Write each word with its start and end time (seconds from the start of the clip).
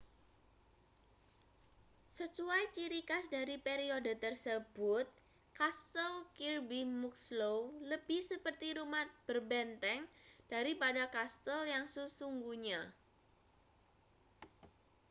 sesuai 2.17 2.63
ciri 2.75 2.99
khas 3.09 3.25
dari 3.35 3.55
periode 3.67 4.13
tersebut 4.25 5.05
kastel 5.59 6.13
kirby 6.37 6.81
muxloe 7.01 7.65
lebih 7.91 8.21
seperti 8.31 8.67
rumah 8.81 9.05
berbenteng 9.29 10.01
daripada 10.53 11.03
kastel 11.15 11.59
yang 11.73 11.85
sesungguhnya 11.95 12.81